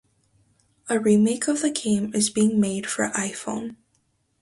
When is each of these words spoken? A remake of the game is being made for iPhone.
A 0.89 0.99
remake 0.99 1.47
of 1.47 1.61
the 1.61 1.69
game 1.69 2.11
is 2.15 2.31
being 2.31 2.59
made 2.59 2.87
for 2.87 3.09
iPhone. 3.09 3.75